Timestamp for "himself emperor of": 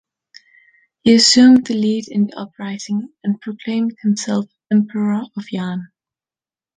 4.01-5.51